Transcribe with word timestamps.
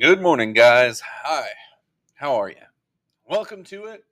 Good 0.00 0.22
morning, 0.22 0.52
guys. 0.52 1.02
Hi. 1.24 1.48
How 2.14 2.36
are 2.36 2.48
you? 2.48 2.56
Welcome 3.28 3.64
to 3.64 3.86
it, 3.86 4.04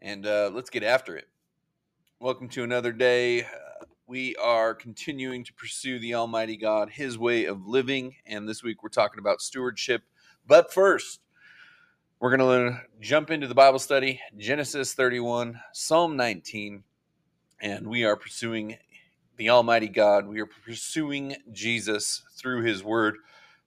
and 0.00 0.26
uh, 0.26 0.50
let's 0.52 0.70
get 0.70 0.82
after 0.82 1.16
it. 1.16 1.28
Welcome 2.18 2.48
to 2.48 2.64
another 2.64 2.90
day. 2.92 3.42
Uh, 3.42 3.84
we 4.08 4.34
are 4.36 4.74
continuing 4.74 5.44
to 5.44 5.52
pursue 5.52 6.00
the 6.00 6.14
Almighty 6.14 6.56
God, 6.56 6.90
His 6.90 7.16
way 7.18 7.44
of 7.44 7.68
living, 7.68 8.16
and 8.26 8.48
this 8.48 8.64
week 8.64 8.82
we're 8.82 8.88
talking 8.88 9.20
about 9.20 9.42
stewardship. 9.42 10.02
But 10.44 10.72
first, 10.74 11.20
we're 12.18 12.36
going 12.36 12.72
to 12.72 12.80
jump 12.98 13.30
into 13.30 13.46
the 13.46 13.54
Bible 13.54 13.78
study 13.78 14.20
Genesis 14.36 14.94
31, 14.94 15.60
Psalm 15.72 16.16
19, 16.16 16.82
and 17.60 17.86
we 17.86 18.02
are 18.04 18.16
pursuing 18.16 18.76
the 19.36 19.50
Almighty 19.50 19.88
God. 19.88 20.26
We 20.26 20.40
are 20.40 20.46
pursuing 20.46 21.36
Jesus 21.52 22.22
through 22.36 22.62
His 22.62 22.82
Word 22.82 23.18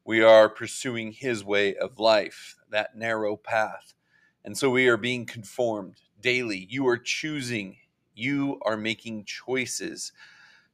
we 0.09 0.23
are 0.23 0.49
pursuing 0.49 1.11
his 1.11 1.43
way 1.43 1.75
of 1.75 1.99
life, 1.99 2.55
that 2.71 2.95
narrow 2.95 3.35
path. 3.35 3.93
And 4.43 4.57
so 4.57 4.71
we 4.71 4.87
are 4.87 4.97
being 4.97 5.27
conformed 5.27 6.01
daily. 6.19 6.65
You 6.67 6.87
are 6.87 6.97
choosing, 6.97 7.77
you 8.15 8.59
are 8.63 8.75
making 8.75 9.25
choices 9.25 10.11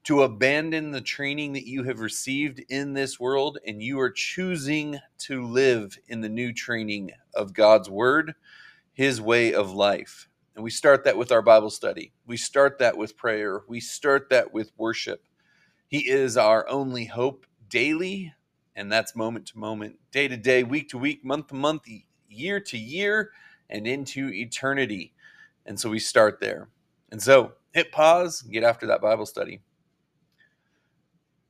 to 0.06 0.24
abandon 0.24 0.92
the 0.92 1.02
training 1.02 1.52
that 1.52 1.68
you 1.68 1.84
have 1.84 2.00
received 2.00 2.64
in 2.70 2.94
this 2.94 3.20
world, 3.20 3.58
and 3.68 3.84
you 3.84 4.00
are 4.00 4.10
choosing 4.10 5.00
to 5.18 5.46
live 5.46 6.00
in 6.08 6.22
the 6.22 6.30
new 6.30 6.54
training 6.54 7.12
of 7.34 7.52
God's 7.52 7.90
word, 7.90 8.36
his 8.94 9.20
way 9.20 9.54
of 9.54 9.74
life. 9.74 10.30
And 10.56 10.64
we 10.64 10.72
start 10.72 11.04
that 11.04 11.18
with 11.18 11.34
our 11.34 11.42
Bible 11.42 11.72
study. 11.72 12.14
We 12.26 12.38
start 12.38 12.80
that 12.80 12.96
with 12.96 13.18
prayer. 13.18 13.64
We 13.68 13.82
start 13.82 14.30
that 14.30 14.54
with 14.54 14.72
worship. 14.78 15.26
He 15.90 16.10
is 16.10 16.38
our 16.38 16.66
only 16.70 17.04
hope 17.04 17.46
daily 17.68 18.34
and 18.76 18.92
that's 18.92 19.16
moment 19.16 19.46
to 19.48 19.58
moment, 19.58 19.98
day 20.12 20.28
to 20.28 20.38
day, 20.38 20.64
week 20.64 20.90
to 20.90 20.98
week, 20.98 21.24
month 21.24 21.48
to 21.48 21.56
month, 21.56 21.84
year 22.30 22.60
to 22.60 22.78
year, 22.78 23.32
and 23.70 23.88
into 23.88 24.30
eternity. 24.30 25.14
And 25.66 25.80
so 25.80 25.90
we 25.90 26.00
start 26.00 26.40
there. 26.40 26.70
And 27.12 27.22
so 27.22 27.54
hit 27.72 27.92
pause, 27.92 28.42
get 28.42 28.64
after 28.64 28.88
that 28.88 29.02
Bible 29.02 29.26
study. 29.26 29.62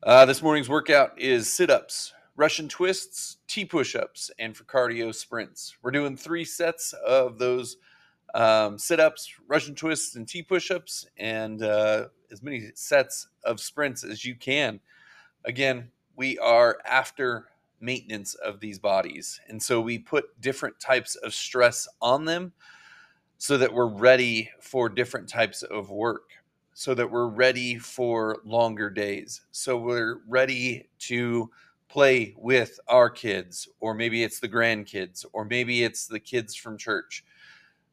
Uh, 0.04 0.26
this 0.26 0.42
morning's 0.42 0.70
workout 0.70 1.20
is 1.20 1.52
sit 1.52 1.72
ups, 1.72 2.14
Russian 2.36 2.68
twists, 2.68 3.38
T 3.48 3.66
push 3.66 3.96
ups, 3.96 4.30
and 4.38 4.56
for 4.56 4.64
cardio 4.66 5.14
sprints. 5.14 5.76
We're 5.82 5.92
doing 5.92 6.16
three 6.16 6.46
sets 6.46 6.94
of 6.94 7.40
those 7.40 7.78
um, 8.36 8.78
sit 8.78 9.00
ups, 9.00 9.32
Russian 9.48 9.74
twists, 9.74 10.16
and 10.16 10.28
T 10.28 10.44
push 10.44 10.70
ups, 10.70 11.08
and 11.18 11.64
uh, 11.64 12.08
as 12.32 12.44
many 12.44 12.70
sets 12.76 13.28
of 13.44 13.60
sprints 13.60 14.04
as 14.04 14.24
you 14.24 14.36
can. 14.36 14.80
Again, 15.46 15.90
we 16.16 16.38
are 16.40 16.78
after 16.86 17.48
maintenance 17.80 18.36
of 18.36 18.60
these 18.60 18.80
bodies. 18.80 19.40
And 19.48 19.62
so 19.62 19.82
we 19.82 20.00
put 20.00 20.40
different 20.42 20.80
types 20.80 21.16
of 21.16 21.34
stress 21.34 21.88
on 22.02 22.26
them 22.26 22.54
so 23.38 23.58
that 23.58 23.74
we're 23.74 23.88
ready 23.88 24.50
for 24.60 24.90
different 24.90 25.28
types 25.28 25.62
of 25.64 25.90
work, 25.90 26.30
so 26.74 26.94
that 26.94 27.10
we're 27.10 27.28
ready 27.28 27.78
for 27.78 28.40
longer 28.46 28.90
days, 28.90 29.42
so 29.52 29.78
we're 29.78 30.20
ready 30.28 30.88
to 31.00 31.50
play 31.88 32.34
with 32.38 32.80
our 32.88 33.10
kids, 33.10 33.68
or 33.80 33.94
maybe 33.94 34.24
it's 34.24 34.40
the 34.40 34.50
grandkids, 34.50 35.26
or 35.34 35.46
maybe 35.46 35.84
it's 35.84 36.08
the 36.08 36.20
kids 36.20 36.56
from 36.56 36.78
church. 36.78 37.24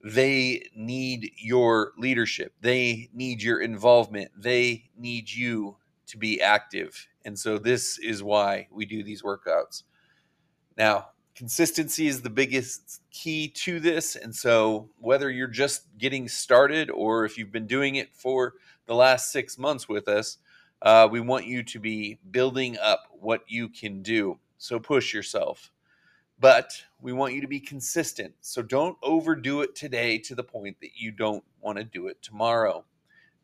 They 0.05 0.69
need 0.75 1.33
your 1.37 1.93
leadership, 1.99 2.55
they 2.61 3.11
need 3.13 3.43
your 3.43 3.61
involvement, 3.61 4.31
they 4.37 4.91
need 4.97 5.31
you 5.31 5.77
to 6.07 6.19
be 6.19 6.41
active 6.41 7.07
and 7.25 7.39
so 7.39 7.59
this 7.59 7.99
is 7.99 8.23
why 8.23 8.69
we 8.71 8.85
do 8.85 9.03
these 9.03 9.23
workouts. 9.23 9.85
Now, 10.77 11.09
consistency 11.35 12.07
is 12.07 12.23
the 12.23 12.31
biggest 12.31 13.03
key 13.11 13.49
to 13.49 13.81
this. 13.81 14.17
And 14.17 14.35
so 14.35 14.91
whether 14.99 15.31
you're 15.31 15.47
just 15.49 15.87
getting 15.99 16.29
started 16.29 16.91
or 16.91 17.25
if 17.25 17.39
you've 17.39 17.53
been 17.53 17.67
doing 17.67 17.97
it 17.97 18.15
for 18.15 18.55
the 18.87 18.95
last 18.95 19.33
six 19.33 19.59
months 19.59 19.89
with 19.89 20.09
us, 20.09 20.39
uh, 20.83 21.09
we 21.11 21.21
want 21.21 21.47
you 21.47 21.63
to 21.63 21.79
be 21.79 22.19
building 22.31 22.77
up 22.79 23.05
what 23.13 23.43
you 23.47 23.69
can 23.69 24.03
do. 24.03 24.39
So 24.59 24.79
push 24.79 25.15
yourself. 25.15 25.71
But 26.41 26.83
we 27.01 27.13
want 27.13 27.35
you 27.35 27.41
to 27.41 27.47
be 27.47 27.61
consistent. 27.61 28.35
So 28.41 28.63
don't 28.63 28.99
overdo 29.03 29.63
it 29.63 29.77
today 29.77 30.19
to 30.19 30.35
the 30.35 30.43
point 30.43 30.77
that 30.81 30.97
you 30.97 31.13
don't 31.13 31.45
want 31.61 31.79
to 31.79 31.85
do 31.85 32.09
it 32.09 32.21
tomorrow. 32.21 32.85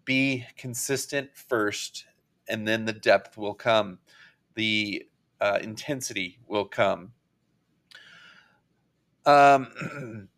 Be 0.05 0.45
consistent 0.57 1.31
first 1.35 2.07
and 2.49 2.67
then 2.67 2.85
the 2.85 2.93
depth 2.93 3.37
will 3.37 3.55
come, 3.55 3.99
the 4.55 5.07
uh, 5.41 5.59
intensity 5.63 6.39
will 6.47 6.65
come. 6.65 7.13
Um, 9.27 10.29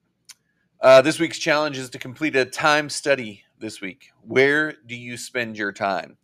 uh, 0.80 1.02
this 1.02 1.18
week's 1.18 1.38
challenge 1.38 1.78
is 1.78 1.90
to 1.90 1.98
complete 1.98 2.36
a 2.36 2.44
time 2.44 2.88
study 2.88 3.44
this 3.58 3.80
week. 3.80 4.10
Where 4.22 4.74
do 4.86 4.94
you 4.94 5.16
spend 5.16 5.56
your 5.56 5.72
time? 5.72 6.16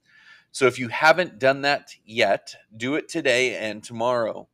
So 0.53 0.67
if 0.67 0.79
you 0.79 0.89
haven't 0.89 1.41
done 1.41 1.63
that 1.63 1.95
yet, 2.05 2.55
do 2.77 2.95
it 2.95 3.09
today 3.09 3.57
and 3.57 3.83
tomorrow. 3.83 4.49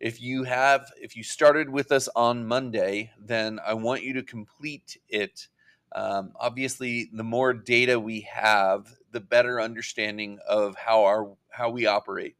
If 0.00 0.20
you 0.20 0.42
have, 0.42 0.90
if 1.00 1.16
you 1.16 1.22
started 1.22 1.70
with 1.70 1.92
us 1.92 2.08
on 2.16 2.46
Monday, 2.46 3.12
then 3.18 3.60
I 3.64 3.74
want 3.74 4.02
you 4.02 4.12
to 4.14 4.22
complete 4.22 4.98
it. 5.08 5.46
Um, 5.94 6.32
obviously, 6.34 7.10
the 7.12 7.22
more 7.22 7.54
data 7.54 7.98
we 7.98 8.22
have, 8.22 8.92
the 9.16 9.20
better 9.20 9.62
understanding 9.62 10.38
of 10.46 10.76
how 10.76 11.02
our 11.04 11.34
how 11.48 11.70
we 11.70 11.86
operate, 11.86 12.36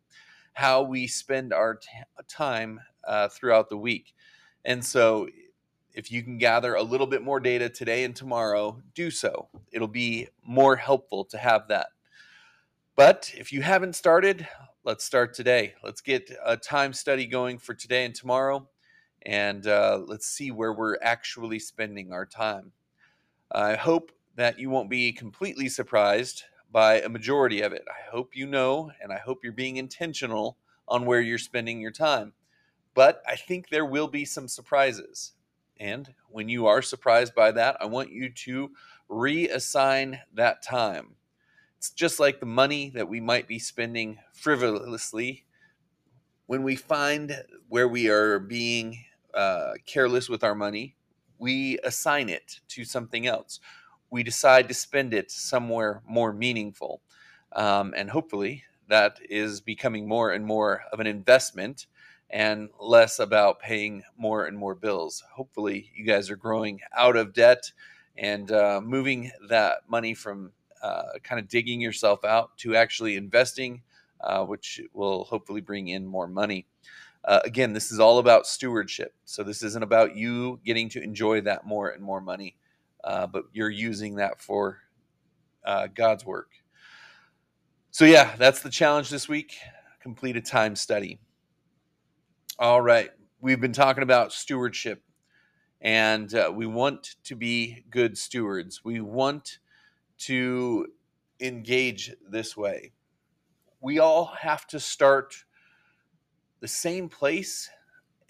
how 0.53 0.83
we 0.83 1.07
spend 1.07 1.55
our 1.55 1.77
t- 1.77 1.89
time 2.29 2.79
uh, 3.09 3.29
throughout 3.29 3.71
the 3.71 3.79
week, 3.79 4.13
and 4.67 4.85
so 4.85 5.27
if 5.95 6.13
you 6.13 6.23
can 6.23 6.37
gather 6.37 6.75
a 6.75 6.83
little 6.83 7.07
bit 7.07 7.23
more 7.23 7.41
data 7.41 7.71
today 7.71 8.05
and 8.05 8.15
tomorrow, 8.15 8.79
do 8.95 9.11
so. 9.11 9.49
It'll 9.73 9.89
be 9.89 10.29
more 10.45 10.77
helpful 10.77 11.25
to 11.25 11.39
have 11.39 11.67
that. 11.69 11.87
But 12.95 13.33
if 13.35 13.55
you 13.55 13.63
haven't 13.63 13.97
started, 13.97 14.47
let's 14.85 15.03
start 15.03 15.33
today. 15.33 15.73
Let's 15.83 16.03
get 16.03 16.31
a 16.45 16.59
time 16.59 16.93
study 16.93 17.25
going 17.25 17.57
for 17.57 17.73
today 17.73 18.05
and 18.05 18.15
tomorrow, 18.15 18.69
and 19.23 19.67
uh, 19.67 20.03
let's 20.05 20.27
see 20.27 20.51
where 20.51 20.75
we're 20.75 20.99
actually 21.01 21.59
spending 21.59 22.13
our 22.13 22.27
time. 22.27 22.73
I 23.51 23.77
hope 23.77 24.13
that 24.35 24.59
you 24.59 24.69
won't 24.69 24.91
be 24.91 25.13
completely 25.13 25.71
surprised 25.71 26.45
by 26.71 27.01
a 27.01 27.09
majority 27.09 27.61
of 27.63 27.73
it. 27.73 27.85
I 27.89 28.11
hope 28.11 28.37
you 28.37 28.47
know, 28.47 28.91
and 29.01 29.13
I 29.13 29.19
hope 29.19 29.41
you're 29.43 29.53
being 29.53 29.77
intentional 29.77 30.59
on 30.89 31.05
where 31.07 31.21
you're 31.21 31.39
spending 31.39 31.81
your 31.81 31.91
time. 31.91 32.33
But 32.95 33.23
I 33.29 33.37
think 33.37 33.69
there 33.69 33.85
will 33.85 34.09
be 34.09 34.25
some 34.25 34.49
surprises. 34.49 35.33
And 35.79 36.15
when 36.29 36.49
you 36.49 36.67
are 36.67 36.83
surprised 36.83 37.35
by 37.35 37.53
that, 37.53 37.77
I 37.81 37.87
want 37.87 38.11
you 38.11 38.31
to 38.31 38.71
reassign 39.11 40.21
that 40.35 40.63
time. 40.63 41.17
It's 41.79 41.91
just 41.91 42.19
like 42.19 42.41
the 42.41 42.47
money 42.47 42.91
that 42.95 43.09
we 43.09 43.21
might 43.21 43.47
be 43.47 43.59
spending 43.59 44.19
frivolously. 44.33 45.45
When 46.47 46.63
we 46.63 46.77
find 46.77 47.45
where 47.69 47.89
we 47.89 48.09
are 48.09 48.39
being 48.39 49.05
uh, 49.35 49.73
careless 49.85 50.29
with 50.29 50.43
our 50.43 50.55
money, 50.55 50.97
we 51.39 51.79
assign 51.81 52.31
it 52.31 52.61
to 52.69 52.85
something 52.85 53.27
else 53.27 53.61
we 54.11 54.23
decide 54.23 54.69
to 54.69 54.75
spend 54.75 55.15
it 55.15 55.31
somewhere 55.31 56.03
more 56.07 56.33
meaningful. 56.33 57.01
Um, 57.53 57.95
and 57.97 58.11
hopefully 58.11 58.65
that 58.89 59.19
is 59.29 59.61
becoming 59.61 60.07
more 60.07 60.33
and 60.33 60.45
more 60.45 60.83
of 60.93 61.01
an 61.01 61.07
investment 61.07 61.87
and 62.31 62.69
less 62.81 63.19
about 63.19 63.61
paying 63.61 64.03
more 64.17 64.47
and 64.47 64.57
more 64.57 64.75
bills. 64.75 65.23
Hopefully, 65.33 65.91
you 65.95 66.05
guys 66.05 66.31
are 66.31 66.37
growing 66.37 66.81
out 66.97 67.17
of 67.17 67.33
debt 67.33 67.71
and 68.17 68.51
uh, 68.51 68.81
moving 68.83 69.31
that 69.49 69.89
money 69.89 70.15
from 70.15 70.53
uh, 70.83 71.19
kind 71.23 71.41
of 71.41 71.49
digging 71.49 71.81
yourself 71.81 72.25
out 72.25 72.57
to 72.59 72.75
actually 72.75 73.17
investing, 73.17 73.83
uh, 74.21 74.45
which 74.45 74.81
will 74.93 75.25
hopefully 75.25 75.61
bring 75.61 75.89
in 75.89 76.07
more 76.07 76.27
money. 76.27 76.67
Uh, 77.25 77.41
again, 77.45 77.73
this 77.73 77.93
is 77.93 78.01
all 78.01 78.19
about 78.19 78.47
stewardship. 78.47 79.15
So, 79.25 79.43
this 79.43 79.63
isn't 79.63 79.83
about 79.83 80.17
you 80.17 80.61
getting 80.65 80.89
to 80.91 81.03
enjoy 81.03 81.41
that 81.43 81.67
more 81.67 81.91
and 81.91 82.03
more 82.03 82.21
money 82.21 82.57
uh, 83.07 83.27
but 83.27 83.45
you're 83.53 83.71
using 83.71 84.17
that 84.17 84.43
for 84.43 84.81
uh, 85.65 85.87
God's 85.95 86.27
work. 86.27 86.51
So, 87.93 88.05
yeah, 88.05 88.35
that's 88.37 88.61
the 88.61 88.69
challenge 88.69 89.09
this 89.09 89.29
week. 89.29 89.55
Complete 90.03 90.37
a 90.37 90.41
time 90.41 90.77
study. 90.77 91.21
All 92.59 92.83
right. 92.83 93.11
We've 93.41 93.61
been 93.61 93.73
talking 93.73 94.03
about 94.03 94.33
stewardship, 94.33 95.03
and 95.81 96.35
uh, 96.35 96.51
we 96.55 96.67
want 96.67 97.15
to 97.25 97.37
be 97.37 97.85
good 97.91 98.19
stewards. 98.19 98.85
We 98.85 99.01
want 99.01 99.59
to 100.19 100.89
engage 101.41 102.13
this 102.29 102.57
way. 102.57 102.93
We 103.81 104.01
all 104.01 104.33
have 104.41 104.67
to 104.69 104.81
start 104.81 105.37
the 106.61 106.69
same 106.69 107.09
place, 107.09 107.71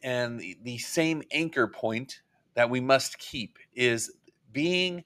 and 0.03 0.39
the, 0.39 0.59
the 0.63 0.79
same 0.79 1.23
anchor 1.31 1.67
point 1.67 2.21
that 2.55 2.69
we 2.69 2.81
must 2.81 3.19
keep 3.19 3.59
is 3.75 4.13
being 4.57 5.05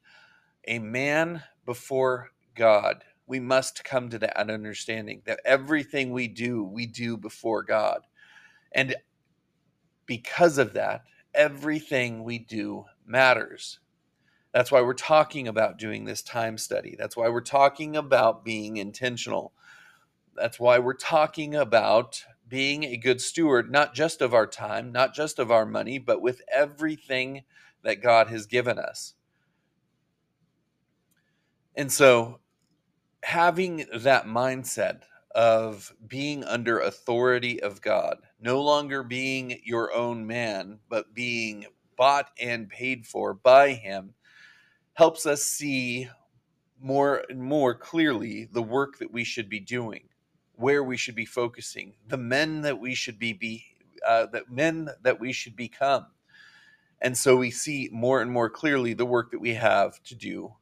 a 0.68 0.78
man 0.78 1.42
before 1.66 2.30
God, 2.54 3.02
we 3.26 3.40
must 3.40 3.82
come 3.82 4.08
to 4.10 4.18
that 4.20 4.36
understanding 4.36 5.22
that 5.24 5.40
everything 5.44 6.12
we 6.12 6.28
do, 6.28 6.62
we 6.62 6.86
do 6.86 7.16
before 7.16 7.64
God. 7.64 8.02
And 8.70 8.94
because 10.06 10.56
of 10.56 10.74
that, 10.74 11.02
everything 11.34 12.22
we 12.22 12.38
do 12.38 12.84
matters. 13.04 13.80
That's 14.54 14.70
why 14.70 14.82
we're 14.82 14.94
talking 14.94 15.48
about 15.48 15.78
doing 15.78 16.04
this 16.04 16.22
time 16.22 16.56
study. 16.56 16.94
That's 16.96 17.16
why 17.16 17.28
we're 17.28 17.40
talking 17.40 17.96
about 17.96 18.44
being 18.44 18.76
intentional. 18.76 19.52
That's 20.36 20.60
why 20.60 20.78
we're 20.78 20.94
talking 20.94 21.56
about 21.56 22.24
being 22.46 22.84
a 22.84 22.96
good 22.96 23.20
steward, 23.20 23.68
not 23.68 23.94
just 23.94 24.22
of 24.22 24.32
our 24.32 24.46
time, 24.46 24.92
not 24.92 25.12
just 25.12 25.40
of 25.40 25.50
our 25.50 25.66
money, 25.66 25.98
but 25.98 26.22
with 26.22 26.40
everything 26.52 27.42
that 27.82 28.00
God 28.00 28.28
has 28.28 28.46
given 28.46 28.78
us. 28.78 29.14
And 31.80 31.90
so, 31.90 32.40
having 33.22 33.86
that 33.94 34.26
mindset 34.26 35.00
of 35.34 35.90
being 36.06 36.44
under 36.44 36.78
authority 36.80 37.62
of 37.62 37.80
God, 37.80 38.18
no 38.38 38.60
longer 38.60 39.02
being 39.02 39.62
your 39.64 39.90
own 39.94 40.26
man, 40.26 40.80
but 40.90 41.14
being 41.14 41.64
bought 41.96 42.32
and 42.38 42.68
paid 42.68 43.06
for 43.06 43.32
by 43.32 43.72
Him, 43.72 44.12
helps 44.92 45.24
us 45.24 45.42
see 45.42 46.06
more 46.78 47.24
and 47.30 47.40
more 47.42 47.74
clearly 47.74 48.44
the 48.52 48.60
work 48.60 48.98
that 48.98 49.10
we 49.10 49.24
should 49.24 49.48
be 49.48 49.60
doing, 49.60 50.06
where 50.56 50.84
we 50.84 50.98
should 50.98 51.14
be 51.14 51.24
focusing, 51.24 51.94
the 52.08 52.18
men 52.18 52.60
that 52.60 52.78
we 52.78 52.94
should 52.94 53.18
be, 53.18 53.32
be 53.32 53.64
uh, 54.06 54.26
that 54.26 54.50
men 54.50 54.90
that 55.00 55.18
we 55.18 55.32
should 55.32 55.56
become. 55.56 56.08
And 57.00 57.16
so 57.16 57.36
we 57.36 57.50
see 57.50 57.88
more 57.90 58.20
and 58.20 58.30
more 58.30 58.50
clearly 58.50 58.92
the 58.92 59.06
work 59.06 59.30
that 59.30 59.40
we 59.40 59.54
have 59.54 60.02
to 60.02 60.14
do. 60.14 60.52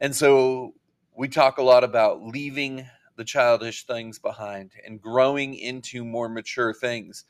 And 0.00 0.16
so 0.16 0.74
we 1.14 1.28
talk 1.28 1.58
a 1.58 1.62
lot 1.62 1.84
about 1.84 2.22
leaving 2.22 2.86
the 3.16 3.24
childish 3.24 3.84
things 3.84 4.18
behind 4.18 4.72
and 4.86 5.00
growing 5.00 5.54
into 5.54 6.04
more 6.04 6.28
mature 6.28 6.72
things. 6.72 7.24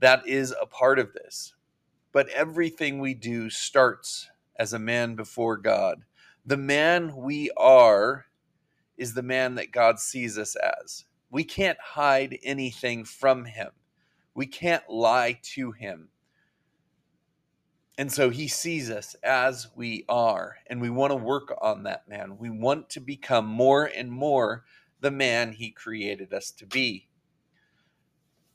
That 0.00 0.26
is 0.26 0.52
a 0.60 0.66
part 0.66 0.98
of 0.98 1.12
this. 1.12 1.54
But 2.12 2.28
everything 2.30 2.98
we 2.98 3.14
do 3.14 3.50
starts 3.50 4.28
as 4.56 4.72
a 4.72 4.78
man 4.78 5.14
before 5.14 5.56
God. 5.56 6.04
The 6.44 6.56
man 6.56 7.14
we 7.14 7.50
are 7.56 8.26
is 8.96 9.14
the 9.14 9.22
man 9.22 9.54
that 9.56 9.70
God 9.70 10.00
sees 10.00 10.36
us 10.38 10.56
as. 10.56 11.04
We 11.30 11.44
can't 11.44 11.78
hide 11.80 12.38
anything 12.42 13.04
from 13.04 13.44
him. 13.44 13.70
We 14.34 14.46
can't 14.46 14.88
lie 14.88 15.38
to 15.54 15.72
him. 15.72 16.08
And 17.98 18.10
so 18.10 18.30
he 18.30 18.48
sees 18.48 18.90
us 18.90 19.14
as 19.22 19.68
we 19.74 20.04
are, 20.08 20.56
and 20.68 20.80
we 20.80 20.88
want 20.88 21.10
to 21.10 21.16
work 21.16 21.52
on 21.60 21.82
that 21.82 22.08
man. 22.08 22.38
We 22.38 22.48
want 22.48 22.88
to 22.90 23.00
become 23.00 23.44
more 23.44 23.84
and 23.84 24.10
more 24.10 24.64
the 25.00 25.10
man 25.10 25.52
he 25.52 25.70
created 25.70 26.32
us 26.32 26.50
to 26.52 26.66
be. 26.66 27.08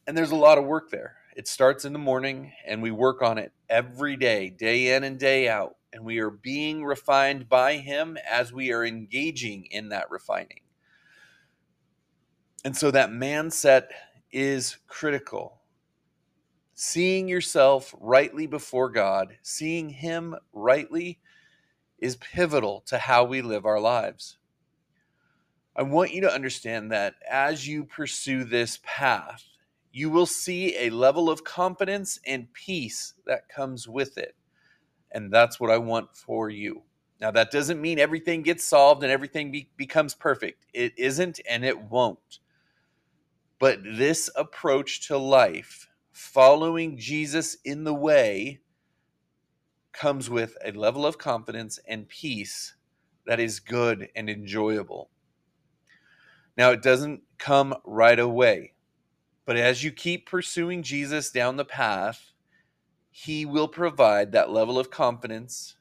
And 0.07 0.17
there's 0.17 0.31
a 0.31 0.35
lot 0.35 0.57
of 0.57 0.63
work 0.65 0.89
there. 0.89 1.17
It 1.35 1.47
starts 1.47 1.83
in 1.85 1.93
the 1.93 1.99
morning, 1.99 2.53
and 2.65 2.81
we 2.81 2.91
work 2.91 3.21
on 3.21 3.37
it 3.37 3.51
every 3.69 4.15
day, 4.15 4.49
day 4.49 4.95
in 4.95 5.03
and 5.03 5.19
day 5.19 5.49
out 5.49 5.75
and 5.93 6.03
we 6.03 6.19
are 6.19 6.31
being 6.31 6.83
refined 6.83 7.47
by 7.47 7.77
Him 7.77 8.17
as 8.29 8.51
we 8.51 8.73
are 8.73 8.83
engaging 8.83 9.67
in 9.69 9.89
that 9.89 10.09
refining. 10.09 10.61
And 12.65 12.75
so 12.75 12.91
that 12.91 13.11
man 13.11 13.51
set 13.51 13.91
is 14.31 14.77
critical. 14.87 15.61
Seeing 16.75 17.27
yourself 17.27 17.93
rightly 17.99 18.47
before 18.47 18.89
God, 18.89 19.37
seeing 19.43 19.89
Him 19.89 20.35
rightly, 20.51 21.19
is 21.99 22.15
pivotal 22.15 22.81
to 22.87 22.97
how 22.97 23.23
we 23.23 23.41
live 23.41 23.65
our 23.65 23.79
lives. 23.79 24.37
I 25.75 25.83
want 25.83 26.13
you 26.13 26.21
to 26.21 26.33
understand 26.33 26.91
that 26.91 27.15
as 27.29 27.67
you 27.67 27.83
pursue 27.83 28.43
this 28.43 28.79
path, 28.83 29.43
you 29.91 30.09
will 30.09 30.25
see 30.25 30.75
a 30.77 30.89
level 30.89 31.29
of 31.29 31.43
confidence 31.43 32.19
and 32.25 32.51
peace 32.53 33.13
that 33.25 33.49
comes 33.49 33.87
with 33.87 34.17
it. 34.17 34.35
And 35.11 35.31
that's 35.31 35.59
what 35.59 35.69
I 35.69 35.77
want 35.77 36.15
for 36.15 36.49
you. 36.49 36.81
Now, 37.21 37.31
that 37.31 37.51
doesn't 37.51 37.81
mean 37.81 37.99
everything 37.99 38.41
gets 38.41 38.63
solved 38.63 39.03
and 39.03 39.11
everything 39.11 39.51
be- 39.51 39.69
becomes 39.77 40.15
perfect. 40.15 40.65
It 40.73 40.93
isn't 40.97 41.39
and 41.47 41.63
it 41.63 41.79
won't. 41.79 42.39
But 43.59 43.79
this 43.83 44.29
approach 44.35 45.07
to 45.07 45.17
life, 45.17 45.87
following 46.13 46.98
Jesus 46.98 47.57
in 47.65 47.83
the 47.83 47.94
way, 47.94 48.60
comes 49.92 50.30
with 50.30 50.56
a 50.63 50.71
level 50.71 51.06
of 51.06 51.18
confidence 51.18 51.80
and 51.88 52.07
peace 52.07 52.75
that 53.25 53.39
is 53.39 53.60
good 53.60 54.10
and 54.15 54.30
enjoyable. 54.30 55.10
Now, 56.56 56.71
it 56.71 56.83
doesn't 56.83 57.24
come 57.39 57.75
right 57.83 58.19
away, 58.19 58.74
but 59.45 59.57
as 59.57 59.83
you 59.83 59.92
keep 59.92 60.30
pursuing 60.30 60.83
Jesus 60.83 61.31
down 61.31 61.57
the 61.57 61.65
path, 61.65 62.31
he 63.10 63.45
will 63.45 63.68
provide 63.68 64.31
that 64.31 64.51
level 64.51 64.77
of 64.77 64.92
confidence 64.92 65.75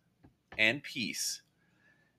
and 0.57 0.83
peace. 0.83 1.43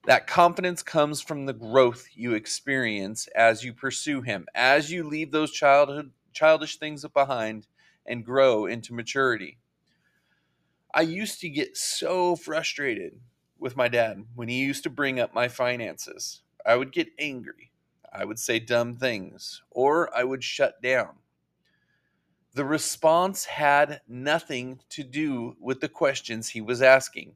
That 0.06 0.26
confidence 0.26 0.82
comes 0.82 1.20
from 1.20 1.46
the 1.46 1.52
growth 1.52 2.08
you 2.14 2.34
experience 2.34 3.26
as 3.34 3.64
you 3.64 3.72
pursue 3.72 4.20
him, 4.20 4.46
as 4.54 4.92
you 4.92 5.02
leave 5.02 5.32
those 5.32 5.50
childhood 5.50 6.10
childish 6.32 6.76
things 6.76 7.04
behind 7.14 7.66
and 8.06 8.24
grow 8.24 8.66
into 8.66 8.94
maturity. 8.94 9.58
I 10.92 11.02
used 11.02 11.40
to 11.40 11.48
get 11.48 11.76
so 11.76 12.36
frustrated 12.36 13.20
with 13.58 13.76
my 13.76 13.88
dad 13.88 14.24
when 14.34 14.48
he 14.48 14.60
used 14.60 14.82
to 14.84 14.90
bring 14.90 15.18
up 15.18 15.34
my 15.34 15.48
finances. 15.48 16.42
I 16.64 16.76
would 16.76 16.92
get 16.92 17.08
angry. 17.18 17.72
I 18.12 18.24
would 18.24 18.38
say 18.38 18.60
dumb 18.60 18.94
things, 18.94 19.62
or 19.70 20.16
I 20.16 20.22
would 20.22 20.44
shut 20.44 20.80
down. 20.80 21.16
The 22.54 22.64
response 22.64 23.44
had 23.46 24.00
nothing 24.06 24.78
to 24.90 25.02
do 25.02 25.56
with 25.58 25.80
the 25.80 25.88
questions 25.88 26.48
he 26.48 26.60
was 26.60 26.80
asking. 26.80 27.34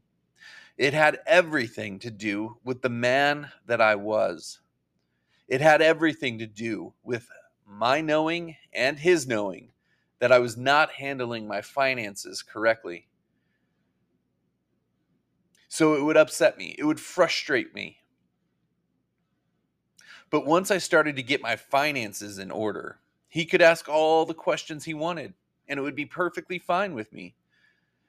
It 0.76 0.94
had 0.94 1.19
everything 1.26 1.99
to 1.99 2.11
do 2.12 2.59
with 2.62 2.82
the 2.82 2.88
man 2.88 3.50
that 3.67 3.81
I 3.81 3.97
was. 3.97 4.61
It 5.49 5.61
had 5.61 5.82
everything 5.82 6.38
to 6.38 6.47
do 6.47 6.93
with 7.03 7.29
my 7.67 8.00
knowing 8.00 8.55
and 8.73 9.00
his 9.00 9.26
knowing 9.26 9.70
that 10.19 10.32
I 10.32 10.38
was 10.38 10.56
not 10.56 10.93
handling 10.93 11.47
my 11.47 11.61
finances 11.61 12.43
correctly. 12.43 13.09
So 15.69 15.94
it 15.94 16.03
would 16.03 16.17
upset 16.17 16.59
me, 16.59 16.75
it 16.79 16.85
would 16.85 17.00
frustrate 17.00 17.75
me. 17.75 17.99
But 20.31 20.47
once 20.47 20.70
I 20.70 20.79
started 20.79 21.17
to 21.17 21.23
get 21.23 21.41
my 21.41 21.56
finances 21.56 22.38
in 22.38 22.50
order, 22.50 23.00
he 23.29 23.44
could 23.44 23.62
ask 23.62 23.88
all 23.88 24.26
the 24.26 24.35
questions 24.35 24.85
he 24.85 24.94
wanted, 24.94 25.35
and 25.69 25.79
it 25.79 25.82
would 25.82 25.94
be 25.94 26.06
perfectly 26.06 26.59
fine 26.59 26.94
with 26.94 27.12
me. 27.12 27.35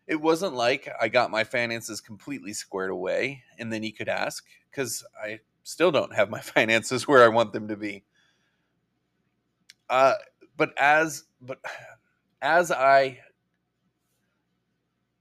It 0.08 0.20
wasn't 0.20 0.56
like 0.56 0.89
I 1.00 1.08
got 1.08 1.32
my 1.32 1.44
finances 1.44 2.01
completely 2.01 2.51
squared 2.51 2.89
away 2.89 3.44
and 3.60 3.72
then 3.72 3.84
he 3.84 3.92
could 3.92 4.10
ask, 4.10 4.44
because 4.72 5.06
I 5.24 5.39
still 5.63 5.92
don't 5.92 6.16
have 6.16 6.30
my 6.30 6.39
finances 6.42 7.08
where 7.08 7.24
I 7.24 7.28
want 7.28 7.54
them 7.54 7.68
to 7.68 7.78
be. 7.78 8.04
Uh, 9.89 10.16
but 10.58 10.78
as 10.78 11.24
but 11.42 11.60
as 12.41 12.72
I 12.72 13.19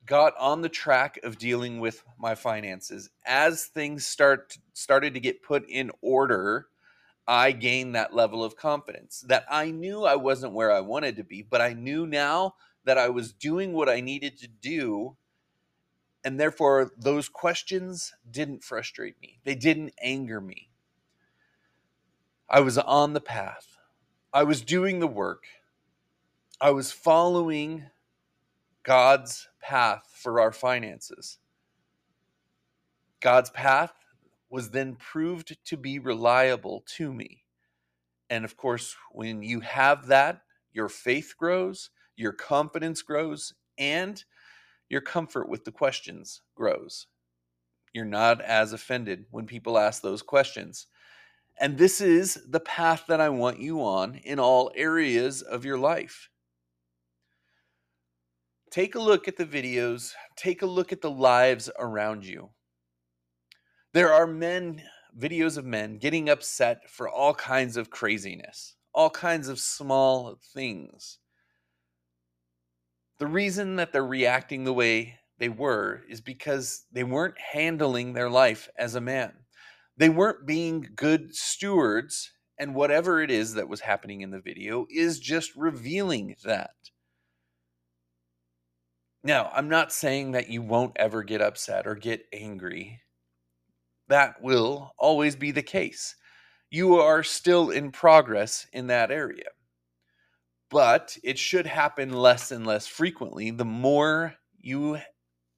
got 0.06 0.34
on 0.38 0.62
the 0.62 0.68
track 0.68 1.20
of 1.22 1.38
dealing 1.38 1.80
with 1.80 2.02
my 2.18 2.34
finances, 2.34 3.10
as 3.26 3.66
things 3.66 4.06
start 4.06 4.56
started 4.72 5.14
to 5.14 5.20
get 5.20 5.42
put 5.42 5.68
in 5.68 5.90
order, 6.00 6.68
I 7.26 7.52
gained 7.52 7.94
that 7.94 8.14
level 8.14 8.42
of 8.42 8.56
confidence 8.56 9.22
that 9.28 9.44
I 9.50 9.70
knew 9.70 10.04
I 10.04 10.16
wasn't 10.16 10.54
where 10.54 10.72
I 10.72 10.80
wanted 10.80 11.16
to 11.16 11.24
be, 11.24 11.42
but 11.42 11.60
I 11.60 11.74
knew 11.74 12.06
now 12.06 12.54
that 12.84 12.96
I 12.96 13.10
was 13.10 13.34
doing 13.34 13.74
what 13.74 13.88
I 13.88 14.00
needed 14.00 14.38
to 14.38 14.48
do. 14.48 15.16
And 16.24 16.40
therefore, 16.40 16.90
those 16.96 17.28
questions 17.28 18.14
didn't 18.30 18.64
frustrate 18.64 19.20
me, 19.20 19.40
they 19.44 19.54
didn't 19.54 19.92
anger 20.02 20.40
me. 20.40 20.70
I 22.48 22.60
was 22.60 22.78
on 22.78 23.12
the 23.12 23.20
path, 23.20 23.76
I 24.32 24.42
was 24.44 24.62
doing 24.62 25.00
the 25.00 25.06
work, 25.06 25.44
I 26.60 26.72
was 26.72 26.90
following 26.90 27.84
God's 28.82 29.46
path 29.62 30.10
for 30.12 30.40
our 30.40 30.50
finances. 30.50 31.38
God's 33.20 33.50
path 33.50 33.92
was 34.50 34.70
then 34.70 34.96
proved 34.96 35.56
to 35.66 35.76
be 35.76 36.00
reliable 36.00 36.82
to 36.96 37.12
me. 37.12 37.44
And 38.28 38.44
of 38.44 38.56
course, 38.56 38.96
when 39.12 39.40
you 39.44 39.60
have 39.60 40.08
that, 40.08 40.42
your 40.72 40.88
faith 40.88 41.34
grows, 41.38 41.90
your 42.16 42.32
confidence 42.32 43.02
grows, 43.02 43.54
and 43.78 44.24
your 44.88 45.00
comfort 45.00 45.48
with 45.48 45.64
the 45.64 45.70
questions 45.70 46.40
grows. 46.56 47.06
You're 47.92 48.04
not 48.04 48.40
as 48.40 48.72
offended 48.72 49.26
when 49.30 49.46
people 49.46 49.78
ask 49.78 50.02
those 50.02 50.22
questions. 50.22 50.88
And 51.60 51.78
this 51.78 52.00
is 52.00 52.36
the 52.48 52.60
path 52.60 53.04
that 53.06 53.20
I 53.20 53.28
want 53.28 53.60
you 53.60 53.80
on 53.80 54.16
in 54.16 54.40
all 54.40 54.72
areas 54.74 55.40
of 55.40 55.64
your 55.64 55.78
life. 55.78 56.28
Take 58.70 58.94
a 58.94 59.00
look 59.00 59.28
at 59.28 59.36
the 59.36 59.46
videos, 59.46 60.12
take 60.36 60.60
a 60.60 60.66
look 60.66 60.92
at 60.92 61.00
the 61.00 61.10
lives 61.10 61.70
around 61.78 62.24
you. 62.26 62.50
There 63.94 64.12
are 64.12 64.26
men, 64.26 64.82
videos 65.18 65.56
of 65.56 65.64
men 65.64 65.96
getting 65.96 66.28
upset 66.28 66.90
for 66.90 67.08
all 67.08 67.32
kinds 67.32 67.78
of 67.78 67.88
craziness, 67.88 68.76
all 68.92 69.08
kinds 69.08 69.48
of 69.48 69.58
small 69.58 70.38
things. 70.52 71.18
The 73.18 73.26
reason 73.26 73.76
that 73.76 73.92
they're 73.92 74.06
reacting 74.06 74.64
the 74.64 74.74
way 74.74 75.18
they 75.38 75.48
were 75.48 76.02
is 76.08 76.20
because 76.20 76.84
they 76.92 77.04
weren't 77.04 77.38
handling 77.38 78.12
their 78.12 78.28
life 78.28 78.68
as 78.76 78.94
a 78.94 79.00
man. 79.00 79.32
They 79.96 80.10
weren't 80.10 80.46
being 80.46 80.90
good 80.94 81.34
stewards, 81.34 82.30
and 82.58 82.74
whatever 82.74 83.22
it 83.22 83.30
is 83.30 83.54
that 83.54 83.68
was 83.68 83.80
happening 83.80 84.20
in 84.20 84.30
the 84.30 84.40
video 84.40 84.86
is 84.90 85.18
just 85.18 85.56
revealing 85.56 86.36
that. 86.44 86.70
Now, 89.24 89.50
I'm 89.52 89.68
not 89.68 89.92
saying 89.92 90.32
that 90.32 90.48
you 90.48 90.62
won't 90.62 90.96
ever 90.96 91.22
get 91.22 91.40
upset 91.42 91.86
or 91.86 91.94
get 91.94 92.26
angry. 92.32 93.00
That 94.08 94.40
will 94.40 94.92
always 94.98 95.36
be 95.36 95.50
the 95.50 95.62
case. 95.62 96.14
You 96.70 96.96
are 96.96 97.22
still 97.22 97.70
in 97.70 97.90
progress 97.90 98.66
in 98.72 98.86
that 98.88 99.10
area. 99.10 99.50
But 100.70 101.16
it 101.24 101.38
should 101.38 101.66
happen 101.66 102.12
less 102.12 102.52
and 102.52 102.66
less 102.66 102.86
frequently 102.86 103.50
the 103.50 103.64
more 103.64 104.34
you 104.60 104.98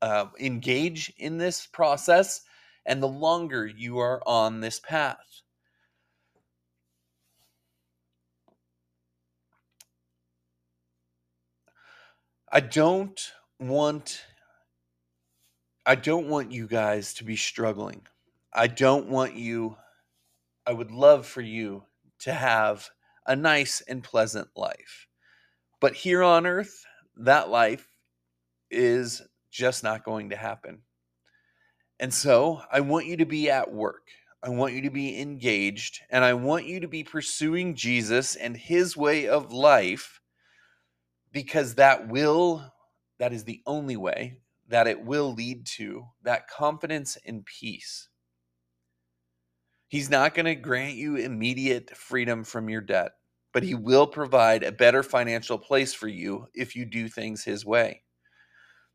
uh, 0.02 0.26
engage 0.38 1.12
in 1.18 1.36
this 1.36 1.66
process 1.66 2.42
and 2.86 3.02
the 3.02 3.08
longer 3.08 3.66
you 3.66 3.98
are 3.98 4.22
on 4.26 4.60
this 4.60 4.80
path. 4.80 5.42
I 12.52 12.60
don't 12.60 13.20
want 13.60 14.22
I 15.86 15.94
don't 15.94 16.28
want 16.28 16.52
you 16.52 16.66
guys 16.66 17.14
to 17.14 17.24
be 17.24 17.36
struggling. 17.36 18.02
I 18.52 18.66
don't 18.66 19.08
want 19.08 19.34
you 19.34 19.76
I 20.66 20.72
would 20.72 20.90
love 20.90 21.26
for 21.26 21.40
you 21.40 21.84
to 22.20 22.32
have 22.32 22.90
a 23.26 23.34
nice 23.34 23.80
and 23.80 24.04
pleasant 24.04 24.48
life. 24.54 25.06
But 25.80 25.94
here 25.94 26.22
on 26.22 26.46
earth, 26.46 26.84
that 27.16 27.48
life 27.48 27.88
is 28.70 29.22
just 29.50 29.82
not 29.82 30.04
going 30.04 30.30
to 30.30 30.36
happen. 30.36 30.82
And 31.98 32.12
so 32.14 32.62
I 32.70 32.80
want 32.80 33.06
you 33.06 33.16
to 33.18 33.26
be 33.26 33.50
at 33.50 33.72
work. 33.72 34.08
I 34.42 34.48
want 34.48 34.74
you 34.74 34.82
to 34.82 34.90
be 34.90 35.20
engaged 35.20 36.00
and 36.08 36.24
I 36.24 36.32
want 36.34 36.66
you 36.66 36.80
to 36.80 36.88
be 36.88 37.04
pursuing 37.04 37.74
Jesus 37.74 38.36
and 38.36 38.56
his 38.56 38.96
way 38.96 39.28
of 39.28 39.52
life 39.52 40.20
because 41.32 41.74
that 41.74 42.08
will, 42.08 42.72
that 43.20 43.34
is 43.34 43.44
the 43.44 43.60
only 43.66 43.98
way 43.98 44.38
that 44.68 44.86
it 44.86 45.04
will 45.04 45.34
lead 45.34 45.66
to 45.66 46.06
that 46.22 46.48
confidence 46.48 47.18
and 47.26 47.44
peace. 47.44 48.08
He's 49.88 50.08
not 50.08 50.34
going 50.34 50.46
to 50.46 50.54
grant 50.54 50.94
you 50.94 51.16
immediate 51.16 51.94
freedom 51.94 52.44
from 52.44 52.70
your 52.70 52.80
debt, 52.80 53.12
but 53.52 53.62
he 53.62 53.74
will 53.74 54.06
provide 54.06 54.62
a 54.62 54.72
better 54.72 55.02
financial 55.02 55.58
place 55.58 55.92
for 55.92 56.08
you 56.08 56.46
if 56.54 56.74
you 56.74 56.86
do 56.86 57.08
things 57.08 57.44
his 57.44 57.66
way. 57.66 58.02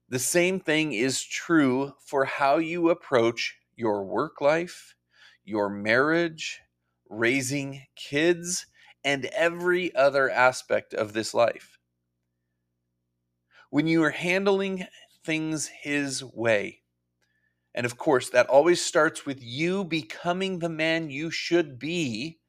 The 0.09 0.19
same 0.19 0.59
thing 0.59 0.93
is 0.93 1.23
true 1.23 1.93
for 1.99 2.25
how 2.25 2.57
you 2.57 2.89
approach 2.89 3.55
your 3.75 4.05
work 4.05 4.41
life, 4.41 4.95
your 5.43 5.69
marriage, 5.69 6.61
raising 7.09 7.83
kids, 7.95 8.65
and 9.03 9.25
every 9.25 9.93
other 9.95 10.31
aspect 10.31 10.95
of 10.95 11.13
this 11.13 11.35
life. 11.35 11.74
When 13.75 13.87
you 13.87 14.03
are 14.03 14.11
handling 14.11 14.87
things 15.25 15.67
His 15.67 16.23
way, 16.23 16.83
and 17.73 17.85
of 17.85 17.97
course, 17.97 18.29
that 18.29 18.47
always 18.47 18.81
starts 18.81 19.25
with 19.25 19.43
you 19.43 19.83
becoming 19.83 20.59
the 20.59 20.69
man 20.69 21.09
you 21.09 21.29
should 21.29 21.77
be. 21.77 22.39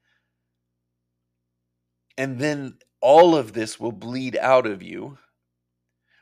And 2.16 2.38
then 2.38 2.78
all 3.00 3.34
of 3.34 3.54
this 3.54 3.80
will 3.80 3.90
bleed 3.90 4.36
out 4.36 4.68
of 4.68 4.84
you 4.84 5.18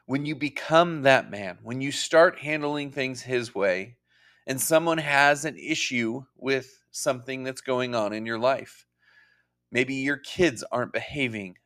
when 0.07 0.25
you 0.25 0.35
become 0.35 1.03
that 1.03 1.31
man, 1.31 1.59
when 1.63 1.83
you 1.83 1.93
start 1.93 2.39
handling 2.39 2.91
things 2.91 3.21
his 3.21 3.55
way, 3.55 3.99
and 4.47 4.59
someone 4.59 4.97
has 4.97 5.45
an 5.45 5.59
issue 5.59 6.25
with 6.35 6.83
something 6.93 7.45
that's 7.45 7.61
going 7.61 7.95
on 7.95 8.15
in 8.15 8.25
your 8.25 8.39
life. 8.39 8.87
Maybe 9.71 9.97
your 9.97 10.17
kids 10.17 10.65
aren't 10.73 10.95
behaving 10.95 11.59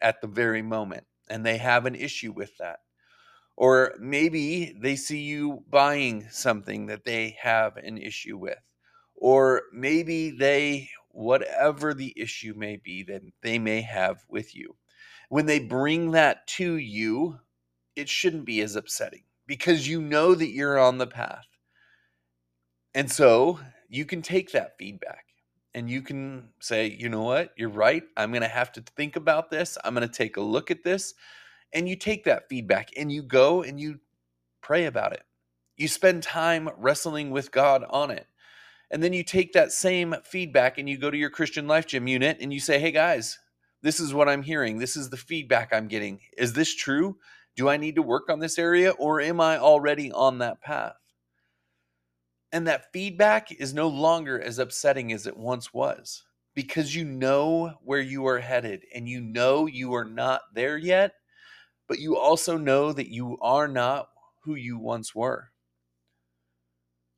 at 0.00 0.20
the 0.20 0.28
very 0.28 0.62
moment 0.62 1.04
and 1.28 1.44
they 1.44 1.58
have 1.58 1.86
an 1.86 1.94
issue 1.94 2.32
with 2.32 2.56
that. 2.58 2.80
Or 3.56 3.94
maybe 3.98 4.76
they 4.78 4.96
see 4.96 5.20
you 5.20 5.64
buying 5.70 6.28
something 6.30 6.86
that 6.86 7.04
they 7.04 7.36
have 7.40 7.76
an 7.76 7.98
issue 7.98 8.36
with. 8.36 8.58
Or 9.14 9.62
maybe 9.72 10.30
they, 10.30 10.90
whatever 11.08 11.94
the 11.94 12.12
issue 12.16 12.52
may 12.54 12.76
be 12.76 13.02
that 13.04 13.22
they 13.42 13.58
may 13.58 13.80
have 13.80 14.24
with 14.28 14.54
you, 14.54 14.76
when 15.30 15.46
they 15.46 15.58
bring 15.58 16.10
that 16.12 16.46
to 16.48 16.76
you, 16.76 17.38
it 17.96 18.08
shouldn't 18.08 18.44
be 18.44 18.60
as 18.60 18.76
upsetting 18.76 19.24
because 19.46 19.88
you 19.88 20.02
know 20.02 20.34
that 20.34 20.50
you're 20.50 20.78
on 20.78 20.98
the 20.98 21.06
path. 21.06 21.46
And 22.94 23.10
so 23.10 23.58
you 23.88 24.04
can 24.04 24.22
take 24.22 24.52
that 24.52 24.76
feedback 24.78 25.25
and 25.76 25.90
you 25.90 26.00
can 26.00 26.48
say, 26.58 26.96
you 26.98 27.10
know 27.10 27.22
what, 27.22 27.52
you're 27.58 27.68
right. 27.68 28.02
I'm 28.16 28.30
going 28.30 28.40
to 28.40 28.48
have 28.48 28.72
to 28.72 28.80
think 28.96 29.14
about 29.14 29.50
this. 29.50 29.76
I'm 29.84 29.94
going 29.94 30.08
to 30.08 30.12
take 30.12 30.38
a 30.38 30.40
look 30.40 30.70
at 30.70 30.82
this. 30.84 31.12
And 31.74 31.86
you 31.86 31.96
take 31.96 32.24
that 32.24 32.48
feedback 32.48 32.88
and 32.96 33.12
you 33.12 33.22
go 33.22 33.62
and 33.62 33.78
you 33.78 34.00
pray 34.62 34.86
about 34.86 35.12
it. 35.12 35.22
You 35.76 35.86
spend 35.88 36.22
time 36.22 36.70
wrestling 36.78 37.30
with 37.30 37.52
God 37.52 37.84
on 37.90 38.10
it. 38.10 38.26
And 38.90 39.02
then 39.02 39.12
you 39.12 39.22
take 39.22 39.52
that 39.52 39.70
same 39.70 40.14
feedback 40.24 40.78
and 40.78 40.88
you 40.88 40.96
go 40.96 41.10
to 41.10 41.18
your 41.18 41.28
Christian 41.28 41.68
Life 41.68 41.86
Gym 41.86 42.08
unit 42.08 42.38
and 42.40 42.54
you 42.54 42.60
say, 42.60 42.78
hey 42.78 42.90
guys, 42.90 43.38
this 43.82 44.00
is 44.00 44.14
what 44.14 44.30
I'm 44.30 44.42
hearing. 44.42 44.78
This 44.78 44.96
is 44.96 45.10
the 45.10 45.18
feedback 45.18 45.74
I'm 45.74 45.88
getting. 45.88 46.20
Is 46.38 46.54
this 46.54 46.74
true? 46.74 47.18
Do 47.54 47.68
I 47.68 47.76
need 47.76 47.96
to 47.96 48.02
work 48.02 48.30
on 48.30 48.38
this 48.38 48.58
area 48.58 48.92
or 48.92 49.20
am 49.20 49.42
I 49.42 49.58
already 49.58 50.10
on 50.10 50.38
that 50.38 50.62
path? 50.62 50.94
And 52.52 52.66
that 52.66 52.92
feedback 52.92 53.52
is 53.52 53.74
no 53.74 53.88
longer 53.88 54.40
as 54.40 54.58
upsetting 54.58 55.12
as 55.12 55.26
it 55.26 55.36
once 55.36 55.74
was 55.74 56.24
because 56.54 56.94
you 56.94 57.04
know 57.04 57.74
where 57.82 58.00
you 58.00 58.26
are 58.26 58.38
headed 58.38 58.84
and 58.94 59.08
you 59.08 59.20
know 59.20 59.66
you 59.66 59.94
are 59.94 60.04
not 60.04 60.40
there 60.54 60.78
yet, 60.78 61.12
but 61.86 61.98
you 61.98 62.16
also 62.16 62.56
know 62.56 62.92
that 62.92 63.12
you 63.12 63.36
are 63.40 63.68
not 63.68 64.08
who 64.42 64.54
you 64.54 64.78
once 64.78 65.14
were. 65.14 65.50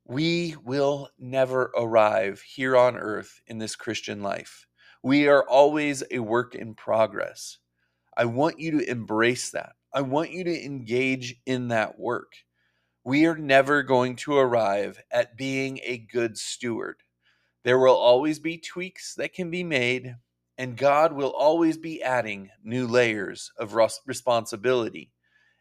We 0.04 0.56
will 0.64 1.11
never 1.18 1.70
arrive 1.76 2.40
here 2.40 2.76
on 2.76 2.97
earth 2.97 3.40
in 3.47 3.58
this 3.58 3.76
Christian 3.76 4.23
life. 4.23 4.66
We 5.02 5.28
are 5.28 5.47
always 5.49 6.02
a 6.11 6.18
work 6.18 6.54
in 6.54 6.75
progress. 6.75 7.58
I 8.16 8.25
want 8.25 8.58
you 8.58 8.73
to 8.73 8.90
embrace 8.90 9.50
that. 9.50 9.75
I 9.92 10.00
want 10.00 10.32
you 10.32 10.42
to 10.44 10.64
engage 10.64 11.37
in 11.47 11.68
that 11.68 11.99
work. 11.99 12.32
We 13.05 13.26
are 13.26 13.37
never 13.37 13.83
going 13.83 14.17
to 14.17 14.37
arrive 14.37 15.00
at 15.11 15.37
being 15.37 15.81
a 15.83 15.99
good 15.99 16.37
steward. 16.37 16.97
There 17.64 17.78
will 17.78 17.97
always 17.97 18.38
be 18.38 18.59
tweaks 18.59 19.14
that 19.14 19.33
can 19.33 19.50
be 19.50 19.64
made, 19.64 20.17
and 20.57 20.76
God 20.76 21.12
will 21.12 21.31
always 21.31 21.78
be 21.78 22.02
adding 22.02 22.50
new 22.62 22.87
layers 22.87 23.52
of 23.59 23.76
responsibility. 24.07 25.12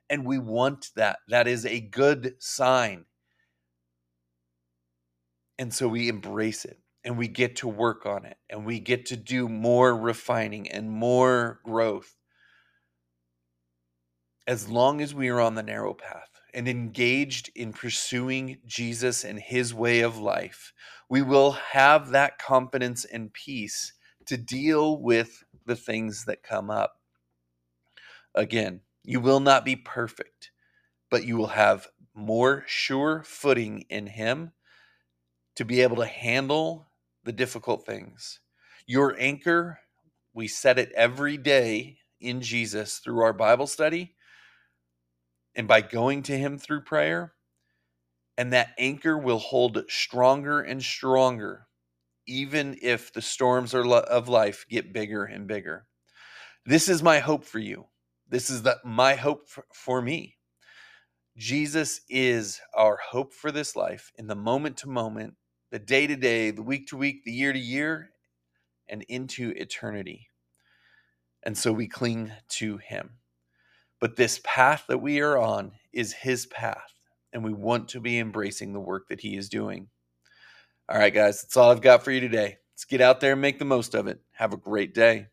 And 0.09 0.25
we 0.25 0.39
want 0.39 0.89
that. 0.95 1.19
That 1.27 1.47
is 1.47 1.65
a 1.65 1.79
good 1.79 2.35
sign. 2.39 3.05
And 5.59 5.73
so 5.73 5.87
we 5.87 6.07
embrace 6.07 6.65
it 6.65 6.79
and 7.03 7.17
we 7.17 7.27
get 7.27 7.57
to 7.57 7.67
work 7.67 8.05
on 8.05 8.25
it 8.25 8.37
and 8.49 8.65
we 8.65 8.79
get 8.79 9.07
to 9.07 9.17
do 9.17 9.47
more 9.49 9.95
refining 9.95 10.69
and 10.69 10.89
more 10.91 11.59
growth 11.63 12.15
as 14.45 14.69
long 14.69 15.01
as 15.01 15.13
we 15.13 15.29
are 15.29 15.41
on 15.41 15.55
the 15.55 15.63
narrow 15.63 15.93
path 15.93 16.36
and 16.57 16.67
engaged 16.67 17.51
in 17.55 17.71
pursuing 17.71 18.57
Jesus 18.65 19.23
and 19.23 19.39
his 19.39 19.75
way 19.75 19.99
of 19.99 20.17
life, 20.17 20.73
we 21.07 21.21
will 21.21 21.51
have 21.51 22.09
that 22.09 22.39
confidence 22.39 23.05
and 23.05 23.31
peace 23.31 23.93
to 24.25 24.37
deal 24.37 24.99
with 24.99 25.43
the 25.67 25.75
things 25.75 26.25
that 26.25 26.41
come 26.41 26.71
up. 26.71 26.99
Again, 28.33 28.81
you 29.03 29.19
will 29.19 29.39
not 29.39 29.65
be 29.65 29.75
perfect, 29.75 30.49
but 31.11 31.25
you 31.25 31.37
will 31.37 31.45
have 31.45 31.89
more 32.15 32.63
sure 32.65 33.21
footing 33.23 33.85
in 33.91 34.07
him 34.07 34.51
to 35.57 35.63
be 35.63 35.81
able 35.81 35.97
to 35.97 36.07
handle 36.07 36.87
the 37.23 37.31
difficult 37.31 37.85
things. 37.85 38.39
Your 38.87 39.15
anchor, 39.19 39.77
we 40.33 40.47
set 40.47 40.79
it 40.79 40.91
every 40.93 41.37
day 41.37 41.99
in 42.19 42.41
Jesus 42.41 42.97
through 42.97 43.21
our 43.21 43.33
Bible 43.33 43.67
study 43.67 44.15
and 45.57 45.67
by 45.67 45.81
going 45.81 46.23
to 46.23 46.37
Him 46.37 46.57
through 46.57 46.81
prayer. 46.81 47.33
And 48.37 48.53
that 48.53 48.69
anchor 48.77 49.17
will 49.17 49.39
hold 49.39 49.83
stronger 49.89 50.61
and 50.61 50.81
stronger, 50.81 51.67
even 52.27 52.77
if 52.83 53.11
the 53.11 53.21
storms 53.21 53.73
of 53.73 54.29
life 54.29 54.65
get 54.69 54.93
bigger 54.93 55.25
and 55.25 55.47
bigger. 55.47 55.87
This 56.63 56.87
is 56.87 57.01
my 57.01 57.17
hope 57.17 57.43
for 57.43 57.59
you. 57.59 57.85
This 58.29 58.49
is 58.51 58.61
the, 58.61 58.77
my 58.85 59.15
hope 59.15 59.49
for, 59.49 59.65
for 59.73 60.01
me. 60.01 60.35
Jesus 61.35 62.01
is 62.09 62.59
our 62.73 62.97
hope 62.97 63.33
for 63.33 63.51
this 63.51 63.75
life 63.75 64.11
in 64.17 64.27
the 64.27 64.35
moment 64.35 64.77
to 64.77 64.89
moment, 64.89 65.35
the 65.71 65.79
day 65.79 66.05
to 66.05 66.15
day, 66.15 66.51
the 66.51 66.63
week 66.63 66.87
to 66.87 66.97
week, 66.97 67.23
the 67.23 67.31
year 67.31 67.53
to 67.53 67.59
year, 67.59 68.11
and 68.87 69.03
into 69.03 69.51
eternity. 69.55 70.27
And 71.43 71.57
so 71.57 71.71
we 71.71 71.87
cling 71.87 72.31
to 72.49 72.77
him. 72.77 73.19
But 73.99 74.15
this 74.15 74.39
path 74.43 74.85
that 74.87 74.99
we 74.99 75.19
are 75.21 75.37
on 75.37 75.71
is 75.91 76.13
His 76.13 76.45
path, 76.45 76.93
and 77.33 77.43
we 77.43 77.53
want 77.53 77.89
to 77.89 77.99
be 77.99 78.19
embracing 78.19 78.73
the 78.73 78.79
work 78.79 79.07
that 79.09 79.21
He 79.21 79.35
is 79.35 79.49
doing. 79.49 79.87
All 80.89 80.97
right, 80.97 81.13
guys, 81.13 81.41
that's 81.41 81.57
all 81.57 81.71
I've 81.71 81.81
got 81.81 82.03
for 82.03 82.11
you 82.11 82.19
today. 82.19 82.57
Let's 82.73 82.85
get 82.85 83.01
out 83.01 83.19
there 83.19 83.33
and 83.33 83.41
make 83.41 83.59
the 83.59 83.65
most 83.65 83.95
of 83.95 84.07
it. 84.07 84.19
Have 84.33 84.53
a 84.53 84.57
great 84.57 84.93
day. 84.93 85.27